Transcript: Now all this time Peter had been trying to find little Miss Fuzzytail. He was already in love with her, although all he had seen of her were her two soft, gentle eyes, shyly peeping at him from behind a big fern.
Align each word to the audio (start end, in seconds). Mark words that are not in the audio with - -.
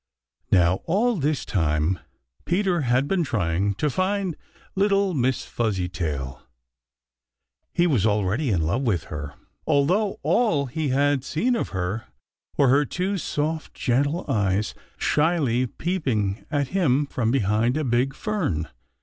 Now 0.51 0.79
all 0.85 1.15
this 1.15 1.45
time 1.45 1.99
Peter 2.45 2.81
had 2.81 3.07
been 3.07 3.23
trying 3.23 3.75
to 3.75 3.87
find 3.87 4.35
little 4.73 5.13
Miss 5.13 5.45
Fuzzytail. 5.45 6.41
He 7.71 7.85
was 7.85 8.03
already 8.07 8.49
in 8.49 8.63
love 8.63 8.81
with 8.81 9.03
her, 9.13 9.35
although 9.67 10.19
all 10.23 10.65
he 10.65 10.87
had 10.87 11.23
seen 11.23 11.55
of 11.55 11.69
her 11.69 12.05
were 12.57 12.69
her 12.69 12.83
two 12.83 13.19
soft, 13.19 13.75
gentle 13.75 14.25
eyes, 14.27 14.73
shyly 14.97 15.67
peeping 15.67 16.47
at 16.49 16.69
him 16.69 17.05
from 17.05 17.29
behind 17.29 17.77
a 17.77 17.83
big 17.83 18.15
fern. 18.15 18.69